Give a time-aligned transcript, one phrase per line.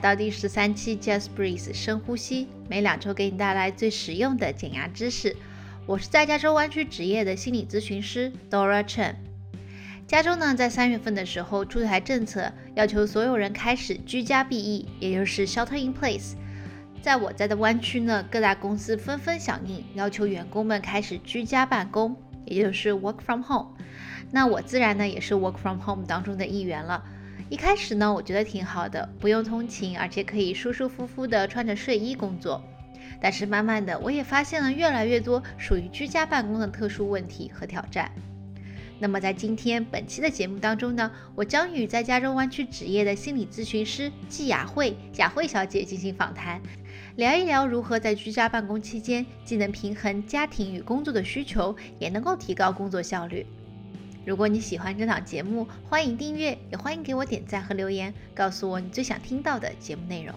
[0.00, 5.36] 到第十三期 Just Breathe 深呼吸，每两周给你带来最实用的减压知识。
[5.84, 9.16] 我是在加州湾区职业的心理咨询师 Dora Chen。
[10.06, 16.32] 加州呢，在三月份的时候出台政策，要求所有人开始居家避疫，也就是 Shelter in Place。
[17.02, 23.76] 在我在的湾区呢，各大公司纷纷响应，要求员工们开始居家办公，也就是 Work from Home。
[24.30, 27.04] 那我自然呢，也是 Work from Home 当中的一员了。
[27.50, 32.62] 一开始呢，我觉得挺好的，不用通勤，而且可以舒舒服服的穿着睡衣工作。
[33.20, 38.08] 但是慢慢的，我也发现了越来越多属于居家办公的特殊问题和挑战。
[39.00, 46.62] 那么在今天本期的节目当中呢，我将与在加州湾区职业的心理咨询师季雅慧雅慧小姐进行访谈，
[47.16, 53.44] 聊一聊如何在居家办公期间既能平衡家庭与工作的需求，也能够提高工作效率。
[54.26, 60.34] 如果你喜欢这档节目，欢迎订阅，也欢迎给我点赞和留言，告诉我你最想听到的节目内容。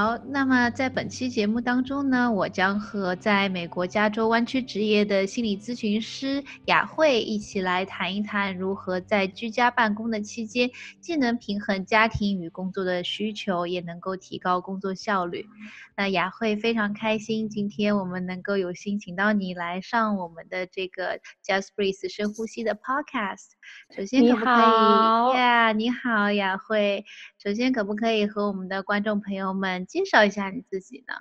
[0.00, 10.70] 好，那么在本期节目当中呢，我将和在美国加州湾区执业的心理咨询师雅慧一起来谈一谈，如何在居家办公的期间，
[11.00, 15.46] 既能平衡家庭与工作的需求，也能够提高工作效率。
[15.94, 23.50] 那雅慧非常开心，今天我们能够有幸请到你来上我们的这个 Just Breathe 深呼吸的 Podcast。
[23.94, 25.72] 首先可不可以呀？
[25.72, 27.04] 你好，雅慧。
[27.36, 29.86] 首先可不可以和我们的观众朋友们？
[29.90, 31.14] 介绍一下你自己呢？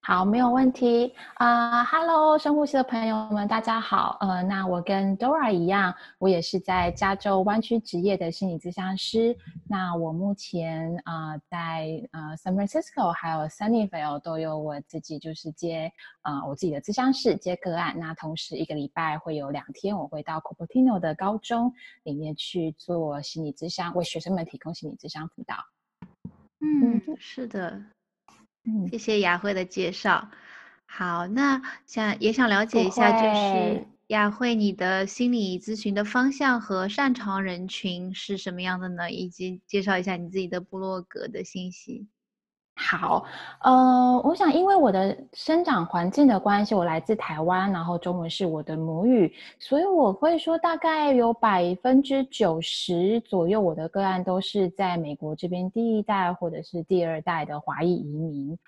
[0.00, 1.84] 好，没有问题啊。
[1.84, 4.16] Hello，深呼吸的朋友们，大家好。
[4.22, 9.36] 呃，那我跟 Dora 一样，我也是在加州湾区职业的心理咨询师。
[9.68, 17.94] 那我目前啊，在呃 San Francisco 还有 Sunnyvale 都有我自己就是接啊我自己的咨询室接个案。
[17.98, 21.70] 那同时一个礼拜会有两天，我会到 Cupertino 的高中
[22.04, 25.56] 里面去做心理咨询，为学生们提供心理咨询辅导。
[26.64, 27.84] 嗯，是的，
[28.64, 30.30] 嗯，谢谢雅慧的介绍。
[30.86, 39.10] 好，那想也想了解一下，就是雅慧你的心理咨询的方向和擅长人群是什么样的呢？
[39.10, 42.06] 以及介绍一下你自己的部落格的信息。
[42.76, 43.24] 好，
[43.60, 58.58] 呃，我想因为我的生长环境的关系，我来自台湾，然后中文是我的母语，所以我会说大概有百分之九十左右我的个案都是在美国这边第一代或者是第二代的华裔移民。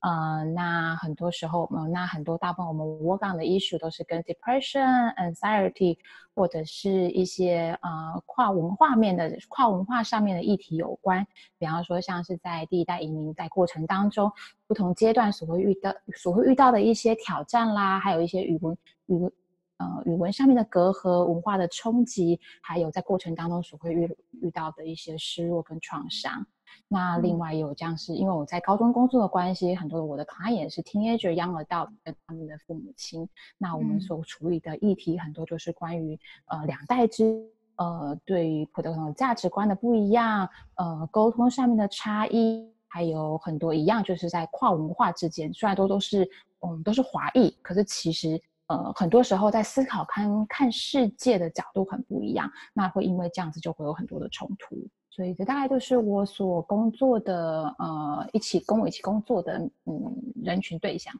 [0.00, 5.98] 呃，那很多时候，嗯，那很多大部分我们 work on 的议题都是跟 depression、anxiety
[6.34, 11.26] 或者是一些呃跨文化面的跨文化上面的议题有关。
[11.58, 14.32] 比方说，像是在第一代移民在过程当中，
[14.66, 18.74] 不同阶段所会遇到所会遇到的一些挑战啦，还有一些语文
[19.04, 19.30] 语文
[19.76, 26.46] 呃语文上面的隔阂、文化的冲击，还有在过程当中所会遇遇到的一些失落跟创伤。
[26.88, 33.28] 那另外也有这样是因为我在高中工作的关系，很多的我的 client 是 teenager young adult 跟他们的父母亲。
[33.58, 37.42] 那我们所处理的议题很多就是关于呃两代之
[37.76, 46.28] 呃对于普通的价值观的不一样，呃沟通上面的差异，还有很多一样就是在跨文化之间，虽然都都是
[46.66, 54.76] 嗯都是华裔，可是其实呃很多时候在思考看看世界的角度很不一样，那会因为这样子就会有很多的冲突。
[55.20, 59.52] 所以这大概就是我所工作的，呃，一起跟我一起工作的，
[59.84, 61.12] 嗯，人群对象。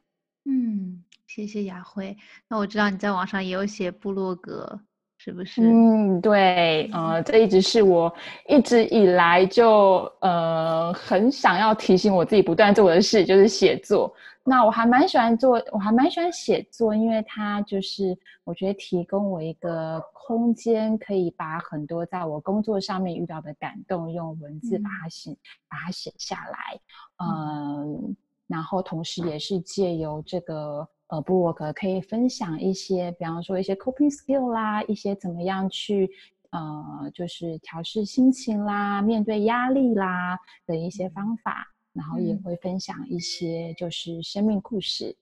[0.45, 2.17] 嗯，谢谢雅慧。
[2.47, 4.79] 那我知道你在网上也有写部落格，
[5.19, 5.61] 是不是？
[5.61, 8.11] 嗯，对，呃，这一直是我
[8.49, 14.11] 一直以来就，呃，很想要提醒我自己不断做的事，就是写作。
[14.43, 25.37] 那我还蛮喜欢做，我还蛮喜欢写作，因为它就是我觉得提供我一个空间，可以把很多在我工作上面遇到的感动用文字把它写，
[25.69, 26.79] 把它写下来。
[27.23, 28.15] 嗯，
[28.47, 36.09] 然后同时也是借由这个呃布洛格可以分享一些，比方说一些 coping skill 啦，一些怎么样去
[36.49, 41.67] 呃就是调试心情啦，面对压力啦的一些方法。
[41.93, 45.15] 然后也会分享一些就是生命故事，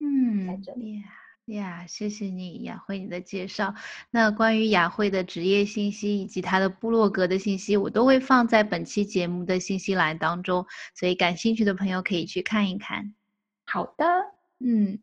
[0.00, 1.02] 嗯，在这里。
[1.46, 3.74] 呀，谢谢你雅慧你的介绍。
[4.10, 13.14] 那关于雅慧的职业信息以及她的部落格的信息，我都会放在本期节目的信息栏当中，所以感兴趣的朋友可以去看一看。
[13.64, 14.04] 好的，
[14.58, 14.98] 嗯。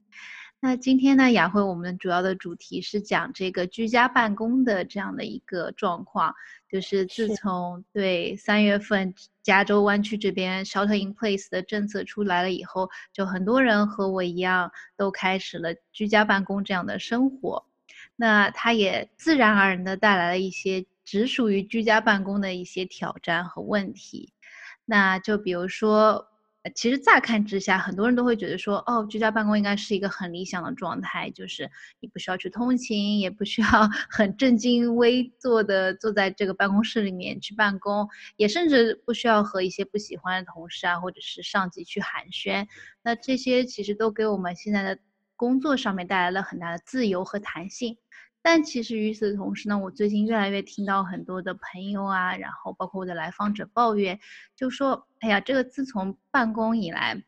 [0.62, 6.34] 那今天呢，雅慧，我们主要的主题是讲这个居家办公的这样的一个状况，
[6.68, 9.14] 就是自从对三月份
[9.44, 17.64] 加州湾区这边 shelter in place 的政策出来了以后，就很多人和我一样都开始了居家办公这样的生活，
[18.16, 24.34] 那它也自然而然的带来了一些只属于居家办公的一些挑战和问题，
[24.86, 26.28] 那就比如说。
[26.74, 31.70] 其实乍看之下，很多人都会觉得说，哦，居家办公应该是一个很理想的状态，就是
[32.00, 33.68] 你不需要去通勤，也不需要
[34.10, 38.08] 很正襟危坐的坐在这个办公室里面去办公，
[38.38, 42.66] 也甚至不需要和一些不喜欢的同事啊，或者是上级去寒暄。
[43.04, 45.00] 那这些其实都给我们现在的
[45.36, 47.98] 工作上面带来了很大的自由和弹性。
[48.48, 54.20] 但其实与此同时呢，我最近越来越听到很多的朋友啊，然后包括我的来访者抱怨，
[54.56, 57.24] 就说：“哎呀，这个自从办公以来，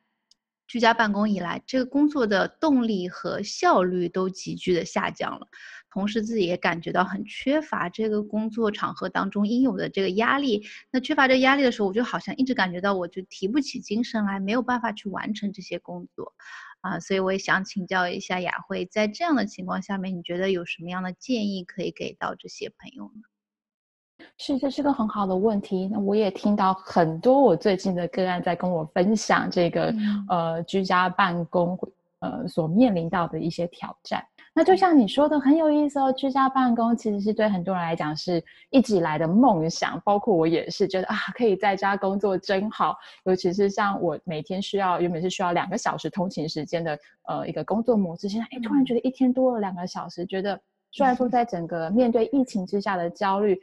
[0.67, 5.47] 居家办公以来，这个工作的动力和效率都急剧的下降了，
[5.89, 10.67] 同时自己也感觉到很缺乏这个工作场合当中应有的这个压力。
[10.91, 16.35] 那缺乏这压力的时候，我就好像一直感觉到我就提不起精神来，没有办法去完成这些工作。”
[16.81, 24.25] 啊，所以我也想请教一下雅慧，在这样的情况下面，你觉得有什么样的建议可以给到这些朋友呢？
[24.37, 25.87] 是，这是个很好的问题。
[25.91, 29.93] 那我也听到很多我最近的个案在跟我分享这个
[30.27, 31.77] 呃居家办公
[32.19, 34.25] 呃所面临到的一些挑战。
[34.57, 36.11] 那就像你说的，很有意思哦。
[36.11, 42.97] 居家办公其实是对很多人来讲是一直以来的梦想，包括我也是觉得啊，可以在家工作真好。
[43.25, 50.59] 尤其是像我每天需要原本是需要两个小时通勤时间的呃一个工作模式，现在哎突然觉得一天多了两个小时，觉得
[50.91, 53.61] 虽然说在整个面对疫情之下的焦虑。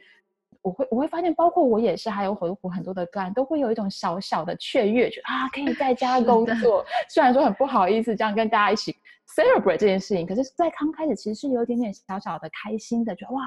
[0.61, 6.83] 我会我会发现，包括我也是，还有很很多的个案，都会有一种小小的雀跃，觉得啊，可以在 家工作。
[7.07, 8.95] 虽然说很不好意思这样跟大家一起
[9.27, 13.43] celebrate 这件事情，可是，在刚开始其实是有一点点小小的开心的，就哇，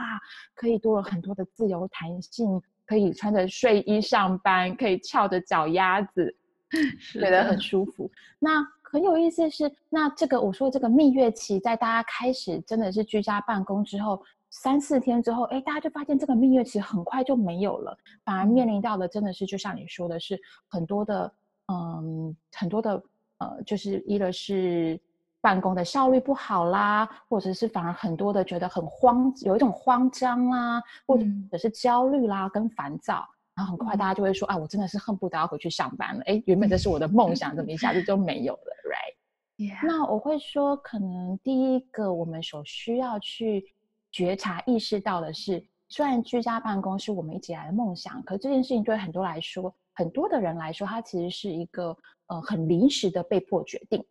[0.55, 6.35] 可以多了很多的自由弹性，可以穿着睡衣上班，可以翘着脚丫子，
[7.13, 8.11] 觉得很舒服。
[8.39, 14.23] 那很有意思是，那这个我说这个蜜月期，在大家开始真的是居家办公之后。
[14.51, 21.31] 三四天之后，哎，大家就发现这个蜜月期很快就没有了，反而面临到的真的是，就像你说的是很多的，
[21.71, 22.93] 嗯，很多的，
[23.41, 24.99] 呃，就是一个是
[25.41, 39.87] 办公的效率不好啦，或者是反而很多的觉得很慌，有一种慌张啦，或者是焦虑啦跟烦躁，然后很快大家就会说，啊，我真的是恨不得要回去上班了，哎，原本这是我的梦想，怎么一下子就没有了，right？
[39.87, 43.73] 那我会说，可能第一个我们所需要去。
[44.11, 51.95] 觉察意识到的是，虽然居家办公是我们一直以来的梦想，可这件事情对很多来说，很多的人来说，它其实是一个
[52.29, 54.03] 呃很临时的被迫决定。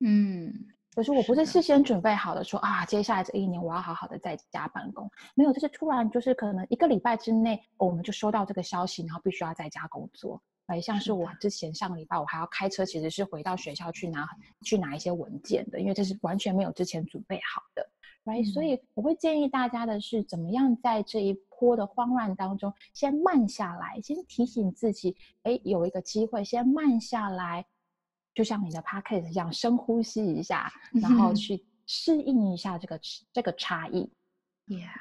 [0.00, 0.52] 嗯，
[0.94, 5.10] 可是我不是事先准备好的，说啊，接下来这一年我要好好的在家办公。
[5.34, 10.42] 没有，就是突然就是可能一个礼拜之内，我们就收到这个消息，然后必须要在家工作。
[10.66, 14.28] 哎，像是我之前上个礼拜我还要开车，其实是回到学校去拿
[14.62, 17.90] 去拿一些文件的，因为这是完全没有之前准备好的。
[18.52, 27.64] 所以我会建议大家的是，怎么样在这一波的慌乱当中，先慢下来，先提醒自己，哎，有一个机会，先慢下来，
[28.38, 33.00] 就像你的 p o c a s t 一样，深呼吸一下，然后去适应一下这个
[33.32, 34.08] 这个差异，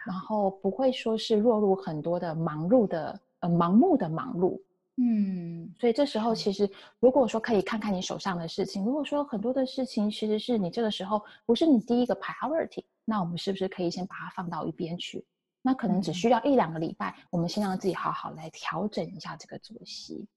[0.08, 4.60] 然后不会说是落入很多的忙碌的呃盲目的忙碌。
[4.96, 6.68] 嗯，所以这时候其实，
[7.00, 15.24] 如果说可以看看你手上的事情，如果说很多的事情其实是你这个时候不是你第一个 priority，那我们是不是可以先把它放到一边去？
[15.62, 20.28] 那可能只需要一两个礼拜，我们先让自己好好来调整一下这个作息。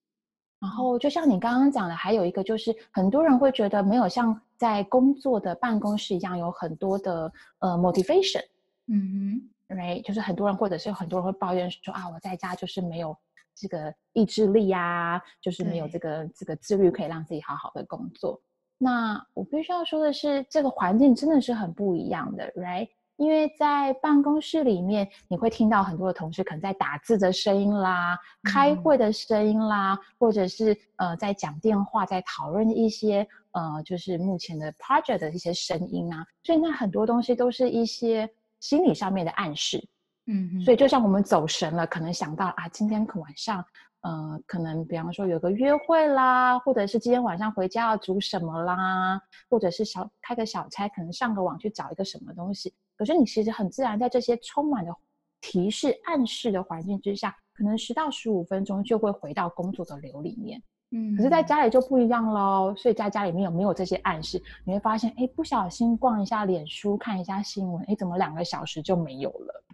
[0.61, 8.45] 然后就像你刚刚讲的，还有一个就是很多人会觉得没有像在工作的办公室一样有很多的呃 motivation，
[8.87, 13.17] 嗯哼，right，就是很多人或者是很多人会抱怨说啊，我在家就是没有。
[13.53, 18.41] 这个意志力呀，就是没有这个这个自律，可以让自己好好的工作。
[18.79, 22.89] 那我必须要说的是，这个环境真的是很不一样的，right？
[23.21, 38.27] 因为在办公室里面，你会听到很多的同事可能在打字的声音啦，开会的声音啦，或者是呃在讲电话，在讨论一些呃就是目前的 project 的一些声音啊，所以那很多东西都是一些
[38.59, 39.87] 心理上面的暗示。
[40.27, 43.63] 嗯，所以就像我们走神了，可能想到啊，今天晚上
[44.01, 52.73] 呃，可能比方说有个约会啦，或者是今天晚上回家要煮什么啦，或者是小开个小差，可能上个网去找一个什么东西。
[53.01, 54.95] 可是你其实很自然，在这些充满的
[55.41, 60.63] 提示、暗示的环境之下，可能十到十五分钟就会回到工作的流里面。
[60.91, 62.75] 嗯，可是在家里就不一样喽。
[62.77, 64.39] 所以在家里面有没有这些暗示？
[64.67, 69.65] 你会发现，哎，不小心逛一下脸书，看一下新闻，哎，怎么两个小时就没有了？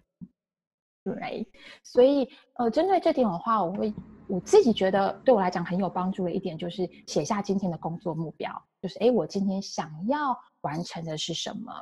[1.02, 1.44] 对，
[1.82, 3.92] 所以呃，针对这点的话，我会
[4.28, 11.72] 我自己觉得对我来讲很有帮助的一点，就是写下今天的工作目标，就是哎，我今天想要完成的是什么？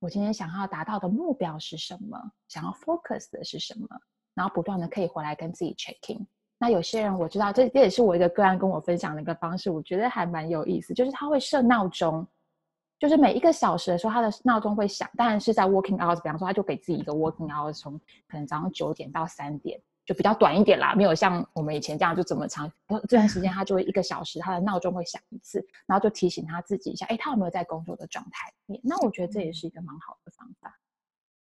[0.00, 2.18] 我今天想要达到的目标是什么？
[2.48, 3.86] 想要 focus 的是什么？
[4.34, 6.24] 然后不断的可以回来跟自己 checking。
[6.58, 12.26] 那有些人我知道，这这也是我一个个案跟我分享的一个方式，我觉得还蛮有意思，就是他会设闹钟。
[12.98, 16.20] 就是每一个小时的时候，他的闹钟会响，当然是在 working hours。
[16.22, 22.70] 比方说，他就给自己一个 working hours，从可能早上九点到三点，就比较短一点啦，没有像我们以前这样就这么长。
[23.08, 28.80] 这段时间他就会一个小时，他的闹钟会响一次，然后就提醒他自己一下，哎，他有没有在工作的状态里面？
[28.82, 30.76] 那我觉得这也是一个蛮好的方法。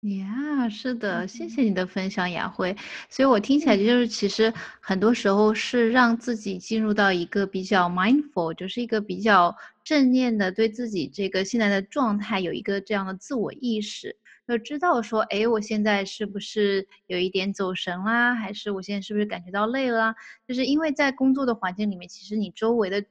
[0.02, 2.76] 呀，是的，谢谢你的分享，雅慧。
[3.10, 14.14] 所以我听起来就是，其实很多时候是让自己进入到一个比较 mindful，就是一个比较正念的，对自己这个现在的状态有一个这样的自我意识，
[14.48, 18.34] 就知道说，哎，我现在是不是有一点走神啦？
[18.34, 20.14] 还是我现在是不是感觉到累了？
[20.46, 23.04] 就是因为在工作的环境里面，其实你周围的。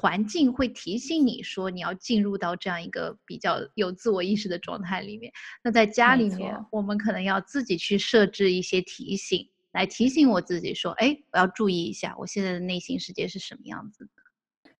[0.00, 5.32] 环境会提醒你说你要进入到这样一个比较有自我意识的状态里面。
[5.60, 14.22] 那在家里面，我们可能要自己去设置一些提醒，来提醒我自己说：“哎，我要注意一下，我现在的内心世界是什么样子的。”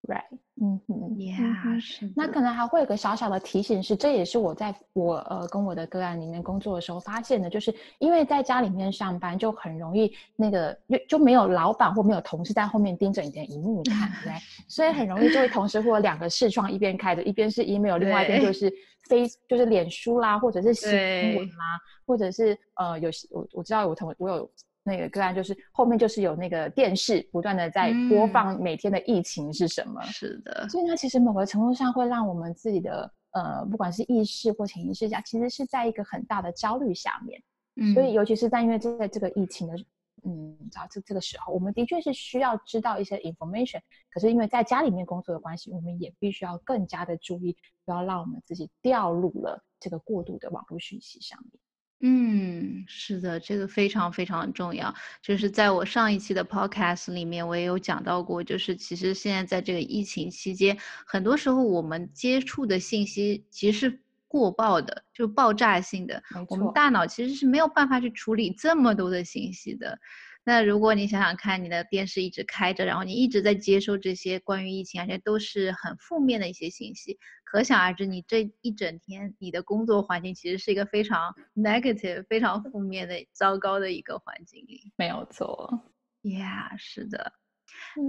[0.07, 0.23] Right，
[0.61, 2.11] 嗯哼，Yeah，是。
[2.17, 14.33] 那可能还会有个小小的提醒是，这也是我在我呃跟我的个案里面工作的时候发现的，就是因为在家里面上班就很容易那个就就没有老板或没有同事在后面盯着你的荧幕看， 对，
[14.69, 18.73] 所以很容易就会同时会有两个视窗一边开着，一边是 email，另外一边就是
[19.09, 20.90] face 就是脸书啦，或者是 新
[21.37, 24.50] 闻啦，或者是呃有我我知道我同我有。
[24.88, 37.40] 那个个案就是后面就是有那个电视不断的在播放每天的疫情是什么，是的，所以呢，其实某个程度上会让我们自己的呃，不管是意识或潜意识下，其实是在一个很大的焦虑下面。
[37.76, 39.75] 嗯，所以尤其是在因为在这个疫情的
[40.25, 43.80] 嗯，知道这这个时候，我们的确是需要知道一些 information，
[44.11, 51.61] 可是因为在家里面工作的关系，我们也必须要更加的注意，不要让我们自己掉入了这个过度的网络讯息上面。
[52.00, 54.95] 嗯，是的，这个非常非常重要。
[55.21, 66.23] 就是在我上一期的 podcast 里面，我也有讲到过，就是其实现在在这个疫情期间，很多时候我们接触的信息其实是过爆的，就爆炸性的。
[66.49, 69.99] 我们大脑其实是没有办法去处理这么多的信息的。
[70.49, 84.90] 那如果你想想看，你的电视一直开着，然后你一直在接收这些关于疫情，而且都是很负面的一些信息，可想而知，你这一整天你的工作环境其实是一个非常 negative、非常负面的、糟糕的一个环境里。
[84.97, 85.71] 没有错
[86.23, 87.31] ，Yeah，是的。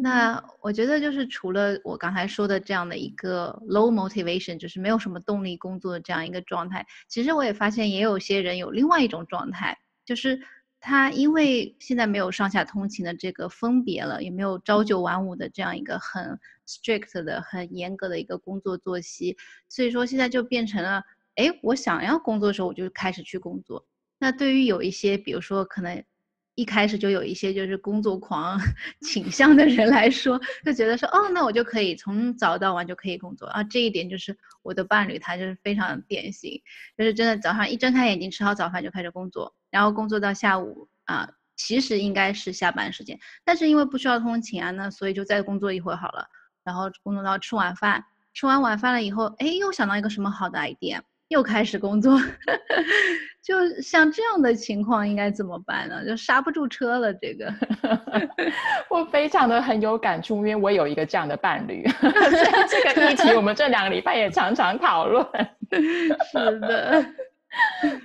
[0.01, 10.39] 那我觉得就是除了我刚才说的这样的一个 low motivation，就是没有什么动力工作的这样一个状态，其实我也发现也有些人有另外一种状态，就是。
[10.81, 19.35] 他因为现在没有上下通勤的这个分别了，也没有朝九晚五的这样一个很 strict 的、很严格的一个工作作息，
[19.67, 21.03] 所以说现在就变成了，
[21.35, 23.85] 哎，我想要工作的时候我就开始去工作。
[24.17, 26.03] 那对于有一些，比如说可能
[26.59, 28.59] 一开始就有一些就是工作狂
[28.99, 33.63] 倾向的人来说，就觉得说，哦，那我就可以从早到晚就可以工作啊。
[33.63, 36.61] 这一点就是我的伴侣，他就是非常典型，
[36.97, 39.55] 就是真的早上一睁开眼睛吃好早饭就开始工作。
[39.71, 46.27] 然后工作到下午啊，其实应该是下班时间，但是因为不需要通勤啊，那所以就再工作一会儿好了。
[46.65, 52.19] 然后工作到吃晚饭，吃完晚饭了以后，哎，又想到一个什么好的 idea，又开始工作。
[53.41, 56.05] 就像这样的情况应该怎么办呢？
[56.05, 57.11] 就刹不住车了。
[57.13, 57.51] 这个
[58.91, 61.83] 我非常的很有感触，因为我有一个这样的伴侣。
[62.69, 65.25] 这个议题我们这两个礼拜也常常讨论。
[66.31, 67.05] 是的，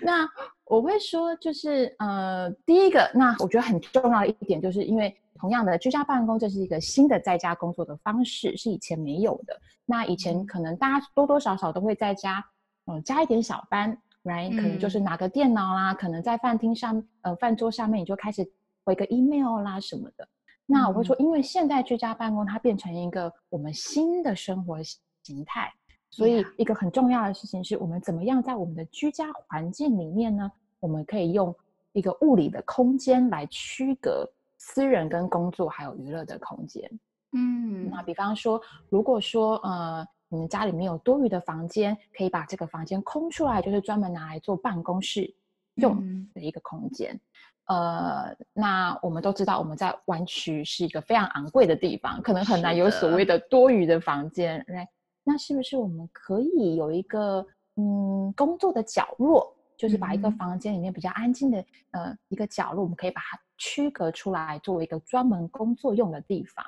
[0.00, 0.26] 那。
[0.66, 9.54] 我会说，就是呃，第一个，那我觉得很重要的一点，就是因为同样的居家办公，这是一个新的在家工作的方式，是以前没有的。
[9.85, 12.43] 那以前可能大家多多少少都会在家，
[12.87, 14.55] 嗯，加一点小班，right？
[14.55, 18.47] 可能就是拿个电脑啦，可能在饭厅上，呃，饭桌上面你就开始
[18.85, 20.29] 回个 email 啦什么的。
[20.67, 24.79] 那我会说，因为现在居家办公它变成一个我们新的生活
[25.23, 25.73] 形态。
[26.11, 30.49] 所以，一个很重要的事情是我们怎么样在我们的居家环境里面呢？
[30.79, 31.53] 我们可以用
[31.93, 34.25] 一个物理的空间来区隔
[34.57, 36.88] 私人跟工作还有娱乐的空间。
[37.33, 45.33] 嗯，那比方说，如果说呃，你们家里面有多余的房间，可以把这个房间空出来，就是专门拿来做办公室
[45.76, 45.97] 用
[46.35, 47.19] 的一个空间。
[47.67, 54.62] 呃，那我们都知道，我们在湾区是一个非常昂贵的地方，可能很难有所谓的多余的房间。
[54.67, 54.88] 来，
[55.23, 66.64] 那是不是我们可以有一个嗯工作的角落，就是把一个房间里面比较安静的呃一个角落，我们可以把它区隔出来，作为一个专门工作用的地方。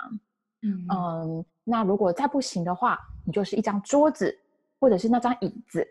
[0.91, 4.37] 嗯那如果再不行的话，你就是一张桌子，
[4.79, 5.87] 或者是那张椅子，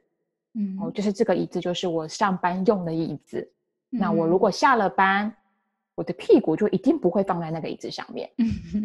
[0.54, 3.52] 嗯，哦，就是这个椅子就是我上班用的椅子。
[3.90, 5.34] 那我如果下了班，
[5.96, 8.30] 我的屁股就一定不会放在那个椅子上面。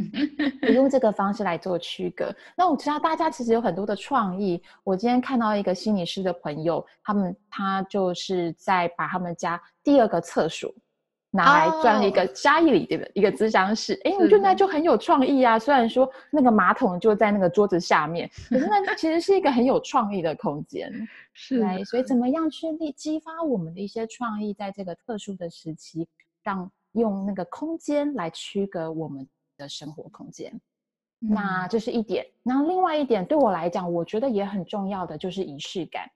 [0.75, 2.33] 用这个方式来做区隔。
[2.57, 4.63] 那我知道大家其实有很多的创意。
[4.85, 10.73] 我今天看到一个心理师的朋友，他们他就是在把他们家第二个厕所。
[11.33, 15.57] 拿来装一个家里的一个咨商室，哎，我觉得那就很有创意啊。
[15.57, 20.93] 虽然说那个马桶就在那个桌子下面，可是那其实是一个很有创意的空间。
[21.33, 26.09] 是，所以怎么样去激激发我们的一些创意，在这个特殊的时期，
[26.43, 29.25] 让用那个空间来区隔我们
[29.57, 30.53] 的生活空间。
[31.21, 32.27] 那这是一点。
[32.43, 36.11] 那另外一点对我来讲，我觉得也很重要的就是仪式感。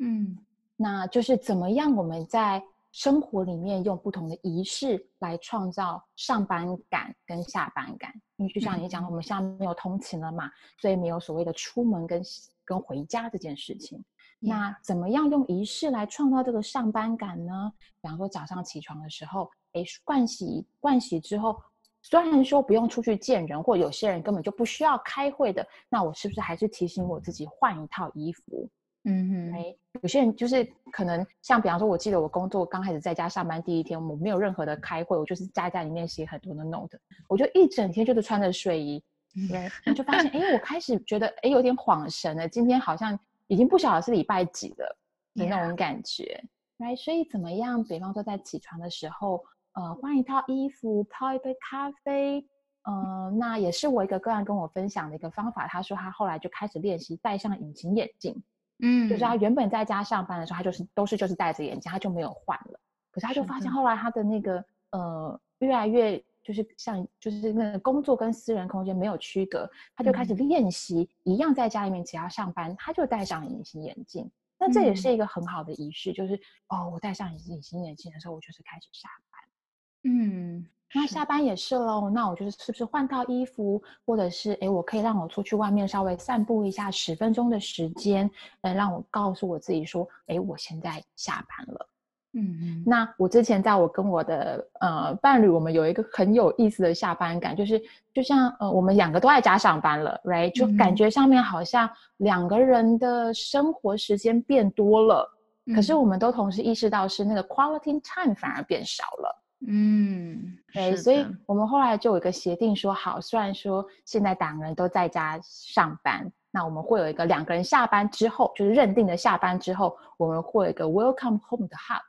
[0.00, 0.36] 嗯，
[0.76, 2.62] 那就是怎么样我们在。
[2.98, 10.50] 生活里面用不同的仪式来创造上班感跟下班感，因为就像你讲，我们现在没有通勤了嘛，
[10.80, 12.20] 所以没有所谓的出门跟
[12.64, 14.04] 跟回家这件事情。
[14.40, 17.72] 那怎么样用仪式来创造这个上班感呢？
[18.00, 21.56] 比方说早上起床的时候，哎，盥洗盥洗之后，
[22.02, 28.68] 虽然说不用出去见人，或有些人根本就不需要开会的，那我是不是还是提醒我自己换一套衣服？
[29.04, 39.02] 嗯哼，哎，有些人就是可能像，比方说，我记得我工作刚开始在家上班第一天，我没有任何的开会，我就是在家里面写很多的 note，我就一整天就是穿着睡衣，
[39.48, 44.98] 对，我就发现， 哎，我开始觉得，哎，有点恍神了，今天好像已经不晓得是礼拜几了
[45.34, 46.42] 的那种感觉，
[46.78, 47.82] 来，所以怎么样？
[47.82, 52.44] 比方说在起床的时候，呃，换一套衣服，泡一杯咖啡，
[52.82, 55.66] 嗯，那也是我一个个案跟我分享的一个方法。
[55.68, 58.42] 他说他后来就开始练习戴上隐形眼镜。
[58.80, 62.80] 嗯，就是他原本在家上班的时候，他就是都是就是戴着眼镜，他就没有换了。
[63.10, 74.30] 可是他就发现后来他的那个呃越来越就是像就是那个工作跟私人空间没有区隔，他就开始练习一样在家里面只要上班，他就戴上隐形眼镜。
[74.58, 80.12] 那这也是一个很好的仪式，就是哦，我戴上隐形眼镜的时候，我就是开始下班。
[80.12, 80.66] 嗯。
[80.94, 88.30] 那下班也是喽，那我就是是不是换套衣服，或者是诶，我可以让我出去外面稍微散步一下十分钟的时间，
[88.62, 91.88] 呃，让我告诉我自己说，诶，我现在下班了。
[92.32, 92.82] 嗯嗯。
[92.86, 97.82] 那我之前在我跟我的呃伴侣，我们有一个很有意思的下班感，就是
[98.14, 100.50] 就像呃我们两个都在家上班了，right？
[100.54, 105.30] 就感觉上面好像两个人的生活时间变多了，
[105.74, 109.44] 可是我们都同时意识到是那个 quality time 反而变少了。
[109.66, 122.02] 嗯，对，所以我们后来就有一个协定，说好，虽然说现在两个人都在家上班，那我们会有一个两个人下班之后，就是认定的下班之后，我们会有一个 welcome home 的 hug，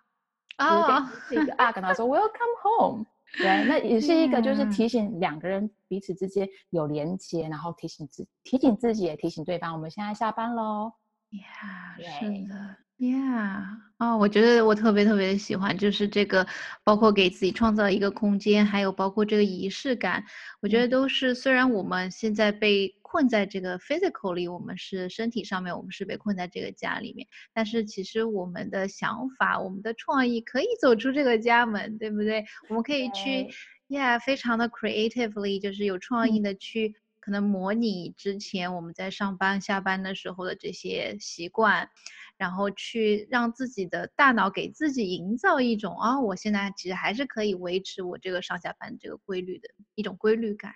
[0.57, 3.05] 啊，是一个啊，跟他说 welcome home，
[3.39, 10.93] 对，那也是一个就是提醒两个人彼此之间有连接，然后提醒自提醒自己也提醒对方，我们现在下班喽。
[11.31, 12.75] 呀，是的。
[12.99, 13.63] Yeah，
[13.97, 16.45] 哦，我觉得我特别特别的喜欢，就是这个，
[16.83, 20.21] 包括给自己创造一个空间，还有包括这个仪式感，
[20.62, 32.43] 我觉得都是虽然我们现在被困在这个 physical 里，我们是身体上面，我们是被困在这个家里面，但是其实我们的想法，我们的创意可以走出这个家门，对不对？
[32.67, 33.47] 我们可以去
[33.88, 41.89] ，Yeah，非常的 creatively，就是有创意的去可能模拟之前我们在上班下班的时候的这些习惯。
[42.38, 50.73] 然后去让自己的大脑给自己营造一种啊，我现在其实还是可以维持我这个上下班这个规律的一种规律感。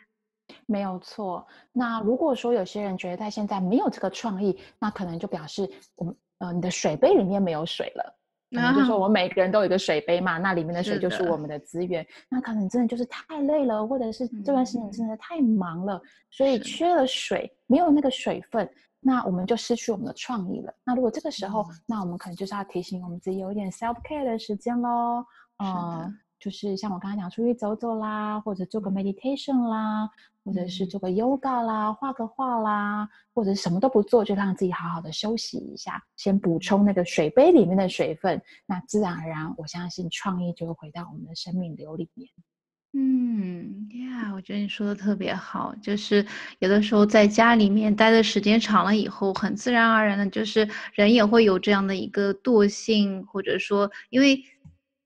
[0.66, 1.48] 没有错。
[1.72, 8.20] 那如果说有些人觉得他现在没有这个创意，那可能就表示我们呃你的水杯里面没有水了。
[8.54, 12.06] 那就说我们每个人都有一个水杯嘛，那里面的水就是我们的资源。
[12.30, 18.70] 那可能真的就是太累了，或者是这段时间真的太忙了，所以缺了水，没有那个水分。
[19.06, 20.74] 那我们就失去我们的创意了。
[20.86, 25.26] 那如果这个时候，那我们可能就是要提醒我们自己有一点 self care 的时间喽。
[25.62, 30.10] 嗯，就是像我刚才讲，出去走走啦，或者做个 meditation 啦，
[30.44, 38.42] 或者是做个 yoga 啦，画个画啦，或者什么都不做，就让自己好好的休息一下，先补充那个水杯里面的水分。
[38.66, 42.28] 那自然而然，我相信创意就会回到我们的生命流里面。
[42.92, 46.26] 嗯呀，我觉得你说的特别好，就是
[46.60, 54.44] 有的时候在家里面待的时间长了以后，很自然而然的，就是人也会有这样的一个惰性，或者说因为。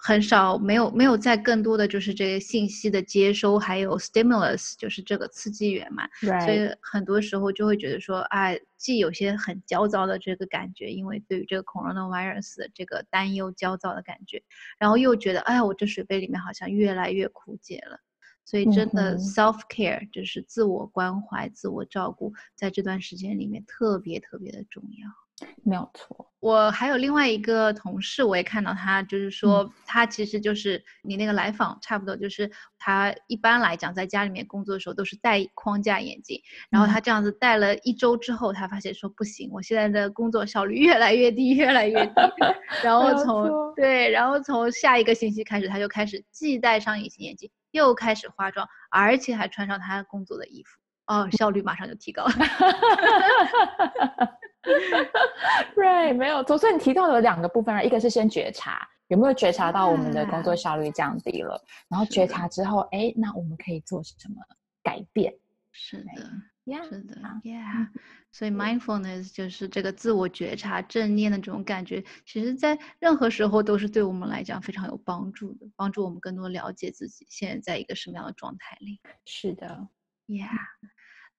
[0.07, 6.07] 很少没有没有在更多的就是这个信息的接收，还有 stimulus 就是这个刺激源嘛，
[6.45, 14.41] 所以很多时候就会觉得说，哎，既有些很焦躁的这个感觉，因为对于这个 coronavirus 的这个担忧、焦躁的感觉，
[14.79, 17.99] 然后又觉得，哎呀，我这水杯里面好像越来越枯竭了，
[18.45, 25.26] 所以真的 self care 就是自我关怀、自我照顾，在这段时间里面特别特别的重要。
[25.63, 42.13] 没有错，我还有另外一个同事，我也看到他，就是说他其实就是你那个来访差不多，就是他一般来讲在家里面工作的时候都是戴框架眼镜，然后他这样子戴了一周之后，他发现说不行，我现在的工作效率越来越低，越来越低，
[42.83, 50.79] 然后从对，然后从下一个星期开始，他就开始既戴上隐形眼镜，又开始化妆，而且还穿上他工作的衣服，
[51.13, 52.31] 哦，效率马上就提高了。
[55.75, 56.57] Right，没有错。
[56.57, 64.35] 所以你提到有两个部分，一个是先觉察有没有觉察到我们的工作效率降低了，然后觉察之后，哎，那我们可以做什么
[64.83, 65.33] 改变？
[65.71, 67.87] 是的，是的，Yeah。
[68.31, 78.99] 所以 mindfulness 就是这个自我觉察、正念的这种感觉，其实在任何时候都是对我们来讲非常有帮助的，帮助我们更多了解自己现在在一个什么样的状态里。
[79.25, 79.87] 是的
[80.27, 80.49] ，Yeah。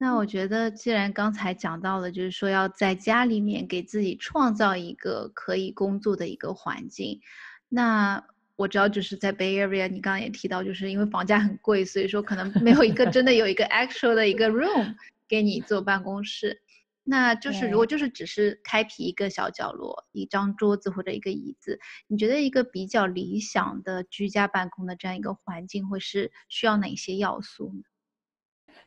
[0.00, 7.20] 那我觉得，既然刚才讲到了，就是说要在家里面给自己创造一个可以工作的一个环境，
[7.68, 14.94] 那我知道就是在 Bay Area，你刚刚也提到，就是因为房价很贵，所以说可能没有一个真的有一个 actual 的一个 room
[15.28, 16.62] 给你做办公室。
[17.02, 27.82] 那就是如果就是只是开辟一个小角落，一张桌子或者一个椅子，你觉得一个比较理想的居家办公的这样一个环境会是需要哪些要素呢？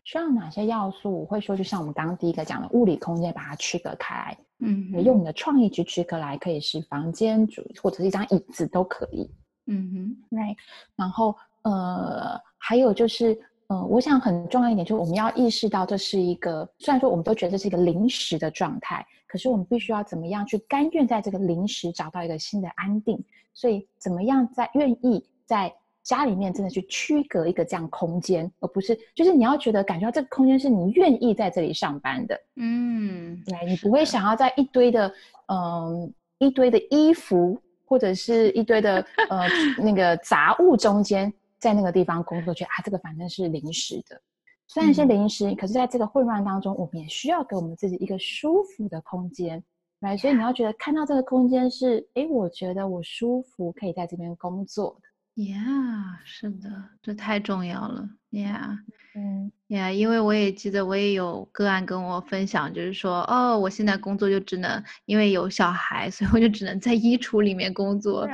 [0.04, 1.22] 需要哪些要素？
[1.22, 9.30] 我会说，就像我们刚刚第一个讲的，物理空间把它区隔开来，嗯，用你的创意去区隔来，可以是房间主或者是一张椅子都可以，
[9.68, 10.56] 嗯哼，right。
[10.96, 25.72] 然后呃，还有就是，呃，我想很重要一点就是我们要意识到这是一个，虽然说我们都觉得这是一个临时的状态，可是我们必须要怎么样去甘愿在这个临时找到一个新的安定，所以怎么样在愿意在。
[26.04, 35.14] 家里面真的去区隔一个这样空间，而不是就是你要觉得感觉到这个空间是你愿意在这里上班的，嗯，对，你不会想要在一堆的
[35.48, 44.20] 嗯一堆的衣服或者是一堆的呃那个杂物中间，在那个地方工作，觉得啊这个反正是临时的，
[44.68, 49.64] 虽然是临时，可是在这个混乱当中，我们也需要给我们自己一个舒服的空间，
[50.00, 55.11] 来，所以你要觉得看到这个空间是，哎，我觉得我舒服，可以在这边工作的。
[55.36, 56.70] Yeah，是的，
[57.02, 58.10] 这太重要了。
[58.32, 58.78] Yeah，
[59.15, 68.28] 嗯，Yeah，因为我也记得，我也有个案跟我分享，就是说，哦，我现在工作就只能因为有小孩，所以我就只能在衣橱里面工作。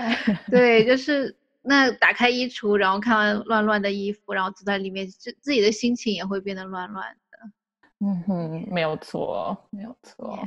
[0.50, 7.38] 对，就是那打开衣橱，然后看完乱乱的衣服，然后坐在里面，就自己的心情也会变得乱乱的。
[8.00, 10.40] 嗯哼，没有错，没有错。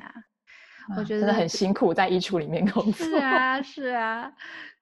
[0.96, 3.06] 我觉得很辛苦，在衣橱里面工作。
[3.06, 4.32] 是啊， 是啊，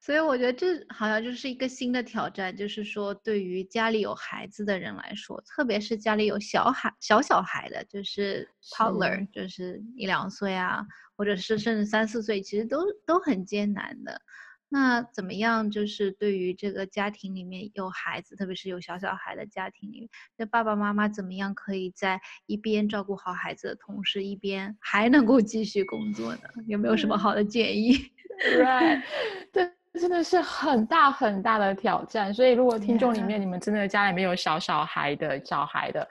[0.01, 10.85] 所以我觉得这好像就是一个新的挑战，就是说对于家里有孩子的人来说，特别是家里有小孩、小小孩的，就是 toddler，就是一两岁啊，
[11.17, 14.21] 或者是甚至三四岁，其实都都很艰难的。
[14.71, 15.71] 那怎么样？
[15.71, 26.41] 就是对于这个家庭里面有孩子，特别是有小小孩的家庭里面，那爸爸妈妈怎么样可以在一边照顾好孩子的同时，一边还能够继续工作呢？
[26.67, 27.97] 有没有什么好的建议
[28.57, 29.03] ？Right，
[29.53, 32.33] 这真的是很大很大的挑战。
[32.35, 36.07] 所以，如果听众里面你们真的家里面有小小孩的小孩的，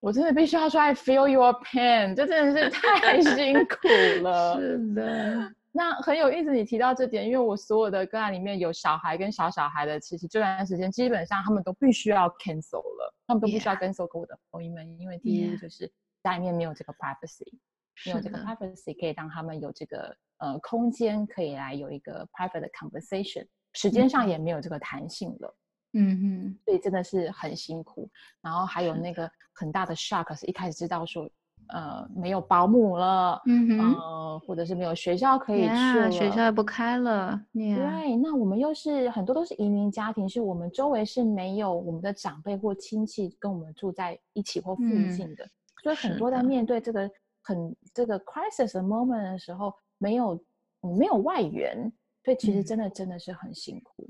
[0.00, 3.88] 我真的必须要说，I feel your pain，这真的是太 辛苦
[4.22, 4.60] 了。
[4.60, 5.52] 是的。
[5.76, 17.44] 那很有意思，你提到这点，因为我所有的个案里面有小孩跟小小孩的，其实这段时间基本上他们都必须要 cancel 了，他们都必须要 cancel 跟我的朋友们，因为第一就是家里面没有这个 privacy，
[18.06, 25.56] 没有这个 privacy 可以让他们有这个呃空间可以来有一个 private 的 conversation，时间上也没有这个弹性了，
[25.92, 28.08] 嗯哼，所以真的是很辛苦。
[28.40, 31.30] 然后还有那个很大的 shock 是一开始知道说。
[31.68, 37.40] 呃，没有保姆了，嗯哼，或者是没有学校可以去了，学校也不开了。
[37.52, 45.48] 对，那我们又是很多都是移民家庭，是我们周围是没有我们的长辈或亲戚跟我们住在一起或附近的，
[45.82, 47.10] 所以很多在面对这个
[47.42, 50.40] 很这个 crisis 的 moment 的时候，没有
[50.98, 51.92] 没有外援，
[52.24, 54.08] 所以其实真的真的是很辛苦。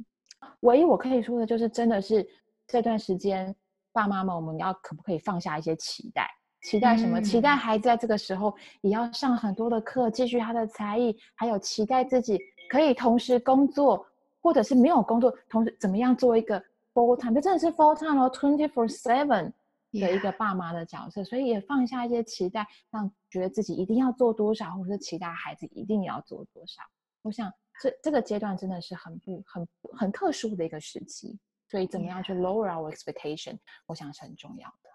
[0.61, 2.27] 唯一我可以说的就是，真的是
[2.67, 3.55] 这段时间，
[3.93, 6.29] 爸妈们我们要可不可以放下一些期待？
[6.67, 7.23] 期待什么？
[7.23, 14.05] 期待孩子在这个时候也要上很多的课，继续他的才艺，还有期待自己可以同时工作，
[14.43, 16.61] 或者是没有工作，同时怎么样做一个
[16.93, 17.33] full time？
[17.33, 19.53] 这真的是 full time 哦，twenty four seven
[19.93, 26.83] 的一个爸妈的角色，所以也放下一些期待，让觉得自己一定要做多少，或者是期待孩子一定要做多少。
[27.23, 27.49] 我想
[27.81, 31.39] 这这个阶段真的是很不很很特殊的一个时期，
[31.71, 34.91] 所以怎么样去 lower our expectation，我想是很重要的。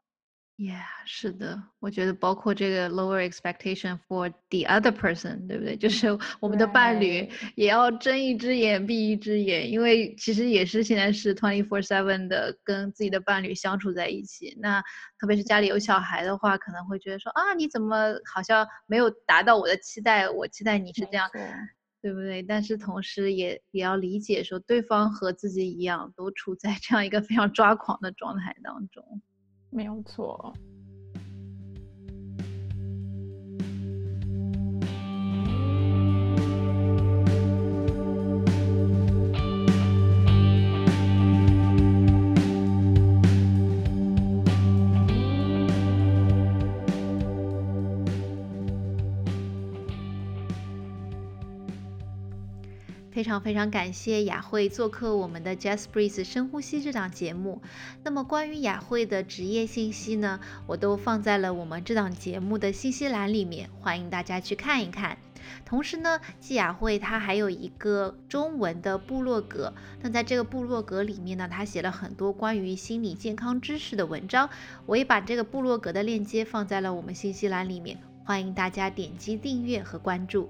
[0.64, 5.74] Yeah，是的，我觉得包括这个 lower expectation for the other person，对不对？
[5.80, 6.08] 就是
[6.40, 14.56] 我们的伴侣也要睁一只眼闭一只眼，因为其实也是现在是 twenty four seven 的跟自己的伴侣相处在一起。
[14.62, 14.80] 那
[15.18, 20.30] 特别是家里有小孩的话，可能会觉得说啊，你怎么好像没有达到我的期待？
[20.30, 21.28] 我期待你是这样，
[22.04, 22.44] 对不对？
[22.44, 29.24] 但是同时也也要理解说，对方和自己一样，都处在这样一个非常抓狂的状态当中。
[29.72, 30.54] 没有错。
[53.12, 57.62] 非常非常感谢雅慧做客我们的 Just Breathe 深呼吸这档节目。
[58.04, 65.18] 那么关于雅慧的职业信息呢，我都放在了我们这档节目的信息栏里面，欢迎大家去看一看。
[65.66, 74.50] 同时呢，季雅慧她还有一个中文的部落格，那在这个部落格里面呢，她写了很多关于心理健康知识的文章，
[74.86, 80.50] 我也把这个部落格的链接放在了我们信息栏里面，欢迎大家点击订阅和关注。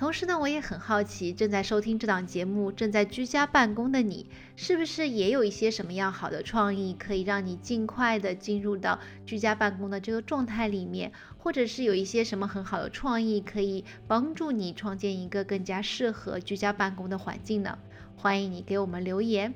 [0.00, 11.12] 同时呢，我也很好奇，正在收听这档节目、正在居家办公的你，是不是也有一些什么样好的创意，可以让你尽快的进入到居家办公的这个状态里面？
[11.36, 17.78] 或者是有一些什么很好的创意，可以帮助你创建一个更加适合居家办公的环境呢？
[18.16, 19.52] 欢迎你给我们留言。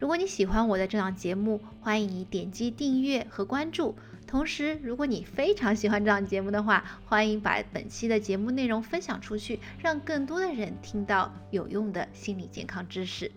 [0.00, 3.94] 如果你喜欢我的这档节目，欢迎你点击订阅和关注。
[4.30, 13.32] 同时，如果你非常喜欢这档节目的话，欢迎把本期的节目内容分享出去，让更多的人听到有用的心理健康知识。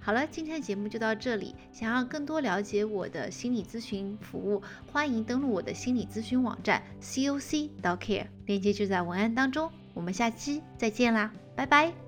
[0.00, 1.54] 好了，今天的节目就到这里。
[1.72, 9.70] 想要更多了解我的心理咨询服务，欢迎登录我的心理咨询网站 c o c dot care，链接就在文案当中。
[9.92, 12.01] 我们下期再见啦，拜拜。